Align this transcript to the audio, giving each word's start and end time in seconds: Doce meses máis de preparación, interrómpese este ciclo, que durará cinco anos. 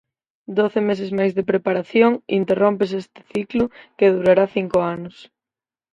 Doce 0.59 0.79
meses 0.89 1.09
máis 1.17 1.33
de 1.37 1.47
preparación, 1.51 2.11
interrómpese 2.39 2.95
este 3.03 3.21
ciclo, 3.31 3.63
que 3.97 4.13
durará 4.15 4.45
cinco 4.57 4.77
anos. 4.95 5.15